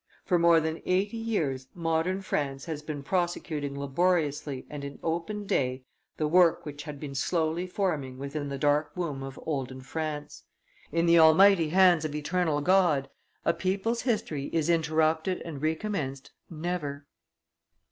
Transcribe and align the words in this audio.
For 0.25 0.39
more 0.39 0.59
than 0.59 0.81
eighty 0.87 1.15
years 1.17 1.67
modern 1.75 2.23
France 2.23 2.65
has 2.65 2.81
been 2.81 3.03
prosecuting 3.03 3.79
laboriously 3.79 4.65
and 4.67 4.83
in 4.83 4.97
open 5.03 5.45
day 5.45 5.83
the 6.17 6.27
work 6.27 6.65
which 6.65 6.81
had 6.81 6.99
been 6.99 7.13
slowly 7.13 7.67
forming 7.67 8.17
within 8.17 8.49
the 8.49 8.57
dark 8.57 8.97
womb 8.97 9.21
of 9.21 9.39
olden 9.45 9.81
France. 9.81 10.43
In 10.91 11.05
the 11.05 11.19
almighty 11.19 11.69
hands 11.69 12.03
of 12.03 12.15
eternal 12.15 12.61
God 12.61 13.11
a 13.45 13.53
people's 13.53 14.01
history 14.01 14.45
is 14.45 14.71
interrupted 14.71 15.39
and 15.43 15.61
recommenced 15.61 16.31
never. 16.49 17.05